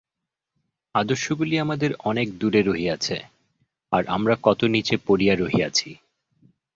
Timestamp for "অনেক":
2.03-2.27